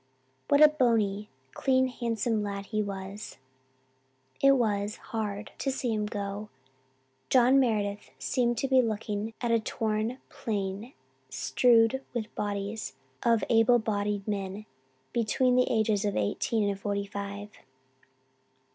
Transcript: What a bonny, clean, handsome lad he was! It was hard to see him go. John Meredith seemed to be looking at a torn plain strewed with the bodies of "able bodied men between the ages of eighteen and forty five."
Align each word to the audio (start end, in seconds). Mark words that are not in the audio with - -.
What 0.47 0.63
a 0.63 0.67
bonny, 0.67 1.29
clean, 1.53 1.87
handsome 1.87 2.41
lad 2.41 2.65
he 2.73 2.81
was! 2.81 3.37
It 4.41 4.53
was 4.53 4.95
hard 4.95 5.51
to 5.59 5.69
see 5.71 5.93
him 5.93 6.07
go. 6.07 6.49
John 7.29 7.59
Meredith 7.59 8.09
seemed 8.17 8.57
to 8.57 8.67
be 8.67 8.81
looking 8.81 9.35
at 9.41 9.51
a 9.51 9.59
torn 9.59 10.17
plain 10.27 10.93
strewed 11.29 12.03
with 12.15 12.23
the 12.23 12.29
bodies 12.31 12.95
of 13.21 13.43
"able 13.47 13.77
bodied 13.77 14.27
men 14.27 14.65
between 15.13 15.55
the 15.55 15.69
ages 15.71 16.03
of 16.03 16.17
eighteen 16.17 16.67
and 16.67 16.79
forty 16.79 17.05
five." 17.05 17.51